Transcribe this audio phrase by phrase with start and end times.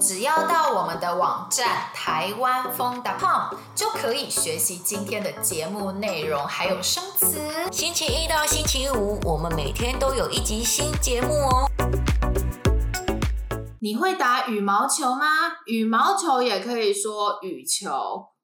[0.00, 7.38] 只要到我们的网站台湾风 .com 就可以学习今天的节目内容，还有生词。
[7.70, 11.70] 星期一到星期五，我们每天都有一集新节目哦。
[13.82, 15.26] 你会打羽毛球吗？
[15.66, 17.92] 羽毛球也可以说羽球。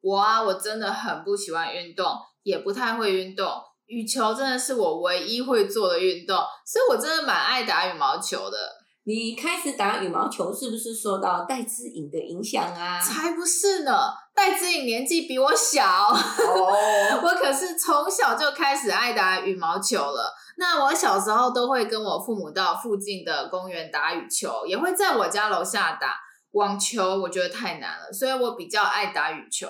[0.00, 2.04] 我啊，我真的很不喜欢运动，
[2.42, 3.48] 也不太会运动。
[3.86, 6.36] 羽球真的是我唯一会做的运动，
[6.66, 8.58] 所以我真的蛮爱打羽毛球的。
[9.06, 12.98] 你开始打羽毛球是不是受到戴之颖的影响啊？
[12.98, 13.92] 才不是呢！
[14.34, 16.68] 戴之颖年纪比我小，oh.
[17.22, 20.34] 我可是从小就开始爱打羽毛球了。
[20.56, 26.16] 那我小时候都会跟我父母到附近的公园打羽球，也会在我家楼下打
[26.52, 27.20] 网球。
[27.20, 29.68] 我觉得太难了，所以我比较爱打羽球。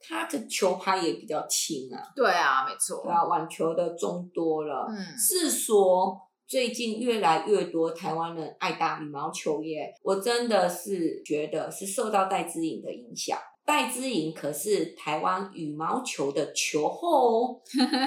[0.00, 2.00] 它的球拍也比较轻啊。
[2.16, 3.02] 对啊，没错。
[3.04, 4.86] 对啊，网球的重多了。
[4.88, 6.16] 嗯，是说。
[6.52, 13.38] 最近越来越多台湾人爱打羽毛球耶，我真的是觉得是受到戴资颖的影响。
[13.64, 17.60] 戴资颖可是台湾羽毛球的球后哦，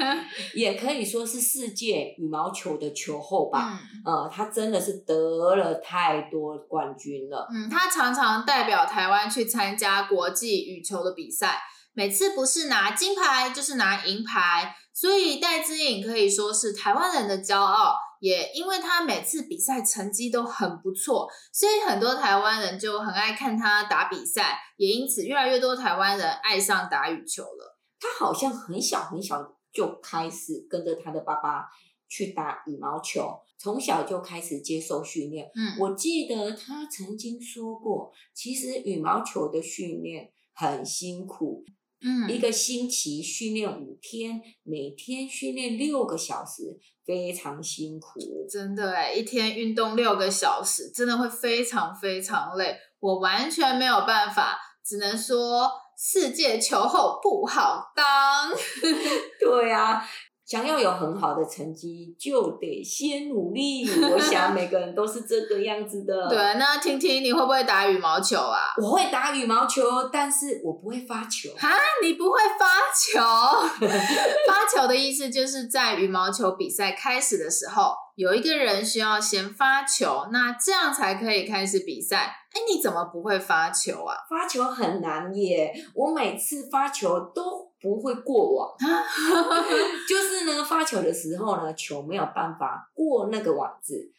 [0.56, 3.78] 也可以说是世界羽毛球的球后吧。
[4.06, 7.46] 嗯，呃，他真的是得了太多冠军了。
[7.52, 11.60] 嗯，他常常代表台湾去参加国际羽球的比赛，
[11.92, 17.96] 每次不是拿金牌就是拿银牌，所以戴资颖可以说是台湾人的骄傲。
[18.20, 27.78] 也因为他每次比赛成绩都很不错，所以很多台湾人就很爱看他打比赛，也因此越来越多台湾人爱上打羽球了。
[27.98, 31.64] 他好像很小很小就开始跟着他的爸爸
[32.08, 35.50] 去打羽毛球，从小就开始接受训练。
[35.54, 41.64] 嗯，我记得他曾经说过，其实羽毛球的训练很辛苦。
[42.02, 48.18] 嗯，一个星期训练五天，每天训练六个小时，非常辛苦。
[48.50, 52.76] 真的哎，一天运动六个小时，真的会非常非常累。
[53.00, 58.50] 我完全没有办法，只能说世界球后不好当。
[59.40, 60.02] 对啊。
[60.50, 63.88] 想要有很好的成绩，就得先努力。
[63.88, 66.12] 我想每个人都是这个样子的。
[66.28, 68.74] 对，那听听你会不会打羽毛球啊？
[68.82, 71.50] 我会打羽毛球，但是我不会发球。
[71.56, 71.68] 哈，
[72.02, 73.20] 你不会发球？
[74.48, 82.16] 发球的意思就是在羽毛球比赛开始的时候，有一个人需要先发球，那这样才可以开始比赛。
[82.52, 84.16] 哎，你怎么不会发球啊？
[84.28, 87.69] 发球很难耶，我每次发球都。
[87.80, 88.76] 不会过网，
[90.08, 94.12] 就是呢，发球的时候呢，球没有办法过那个网子，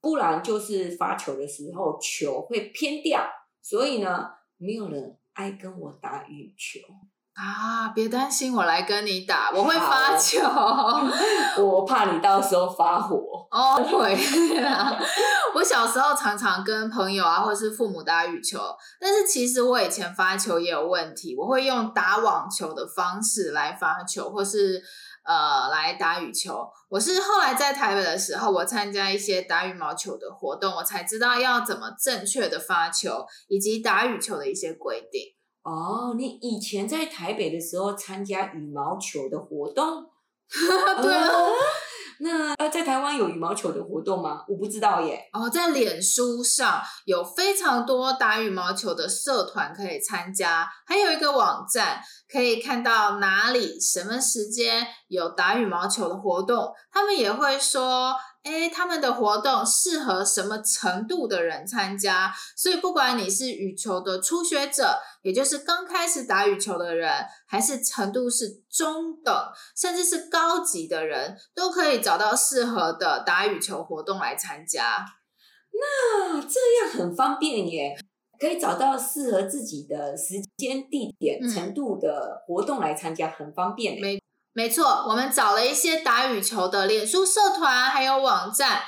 [0.00, 3.28] 不然就是发球的时候球会偏掉，
[3.60, 6.80] 所以呢，没有人爱跟我打羽球。
[7.38, 10.40] 啊，别担心，我来跟你打，我会发球。
[11.62, 13.16] 我怕你到时候发火。
[13.48, 14.12] 哦，会
[14.58, 14.98] 啊。
[15.54, 18.58] 我小时候常常跟朋友啊，或是父母打羽球，
[19.00, 21.36] 但是其实我以前发球也有问题。
[21.38, 24.82] 我会用打网球的方式来发球，或是
[25.24, 26.66] 呃来打羽球。
[26.88, 35.37] 我是后来在台北的时候，我参加一些打羽毛球的活动，我才知道要怎么正确的发球，以及打羽球的一些规定。
[35.68, 40.02] 哦，你以前在台北的时候参加羽毛球的活动？
[41.02, 41.28] 对啊。
[41.28, 41.52] 哦，
[42.20, 44.42] 那呃，在台湾有羽毛球的活动吗？
[44.48, 45.28] 我不知道耶。
[45.34, 52.00] 哦，在脸书上有非常多打羽毛球的社团可以参加，还有一个网站
[52.32, 58.14] 可以看到哪里什么时间有打羽毛球的活动，他们也会说。
[58.48, 62.32] 诶，他们的活动适合什么程度的人参加？
[62.56, 67.12] 所以不管你是羽球的初学者，也就是刚开始打羽球的人，
[67.46, 69.34] 还是程度是中等，
[69.76, 75.04] 甚至是高级的人，都可以找到适合的打羽球活动来参加。
[75.72, 77.96] 那这样很方便耶，
[78.40, 84.00] 可以找到适合自己的时间、地点、程度的活动来参加，很方便。
[84.00, 84.18] 没
[84.58, 88.80] 没错，我们找了一些打羽球的脸书社团，还有网站，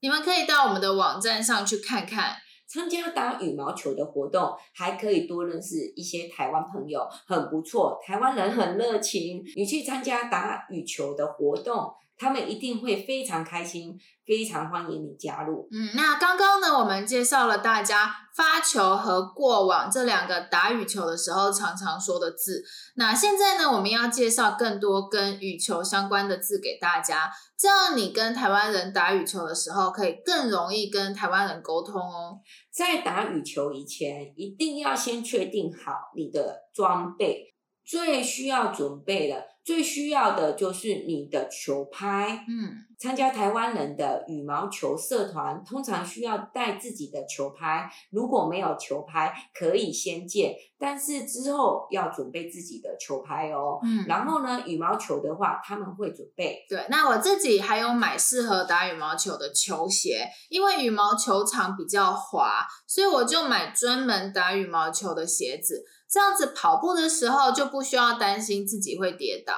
[0.00, 2.36] 你们可以到我们的网站上去看看。
[2.66, 8.00] 参加打羽毛球的活动，还可以多认识一些台湾朋友，很不错。
[8.02, 15.66] 台湾人很热情，你去参加打羽球的活动，他们一定会非常开心，非常欢迎你加入。
[15.72, 22.62] 嗯，那刚刚呢，我们介绍了大家发球和过往这两个打羽球的时候常常说的字。
[22.96, 32.38] 那现在呢，我们要介绍更多跟羽球相关的字给大家，这样你跟台湾人打羽球的时候，可以更容易跟台湾人沟通哦。
[32.70, 37.46] 在打羽球以前，一定要先确定好你的装备。
[37.82, 39.42] 最需要准备的。
[39.64, 42.44] 最需要的就是你的球拍。
[42.48, 47.90] 嗯，参加台湾人的羽毛球社团，通常需要带自己的球拍。
[48.10, 53.78] 如果没有球拍，可以先借，但是之后要准备自己的球拍哦。
[53.84, 56.64] 嗯，然后呢，羽毛球的话，他们会准备。
[56.68, 65.84] 对，那我自己还有买适合打羽毛球的球鞋，因为羽毛球场比较滑，所以我就买专门打羽毛球的鞋子。
[66.12, 69.54] 这样子跑步的时候就不需要担心自己会跌倒。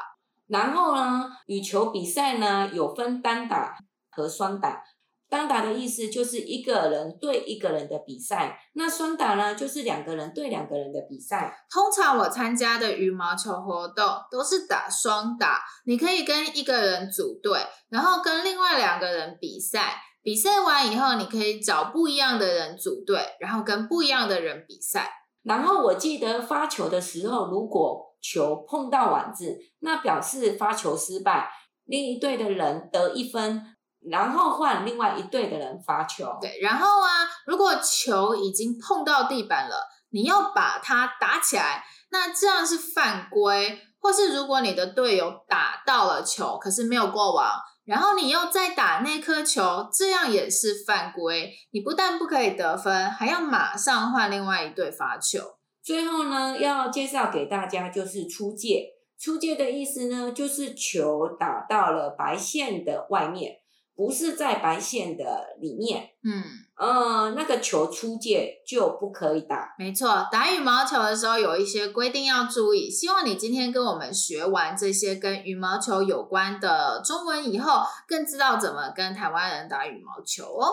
[0.47, 3.77] 然后呢，羽球比赛呢有分单打
[4.11, 4.83] 和双打。
[5.29, 11.57] 单打的意思就是一个人对一个人的比赛，那双打呢就是两个人对两个人的比赛。
[11.71, 17.59] 通常我参加的羽毛球活动都是打双打，你可以跟一个人组队，
[17.89, 19.95] 然后跟另外两个人比赛。
[20.23, 25.11] 比赛完以后，你可以找不一样的人组队，然后跟不一样的人比赛。
[25.43, 31.51] 然后我记得发球的时候，如果球碰到网子，那表示发球失败，
[31.85, 33.63] 另一队的人得一分，
[34.11, 36.39] 然后换另外一队的人发球。
[36.41, 43.81] 对，然后啊，如果球已经碰到地板了，你要把它打起来，那这样是犯规。
[44.01, 47.53] 或是如果你的队友打到了球，可是没有过网。
[47.85, 51.53] 然后你又再打那颗球，这样也是犯规。
[51.73, 55.41] 你不但不可以得分，还要马上换另外一队发球。
[55.83, 58.87] 最后呢，要介绍给大家就是出界。
[59.19, 63.59] 出界的意思呢，就是球打到了白线的外面。
[63.95, 66.43] 不是在白线的里面，嗯，
[66.77, 69.75] 呃，那个球出界就不可以打。
[69.79, 72.91] 没错，打羽毛球的时候有一些规定要注意。
[72.91, 80.73] 希望你今天跟我们学完这些跟羽毛球有关的中文以后，更知道怎么跟台湾人打羽毛球哦。